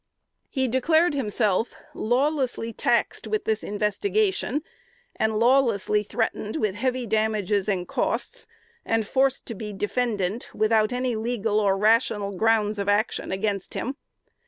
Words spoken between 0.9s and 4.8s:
himself "lawlessly taxed with this investigation,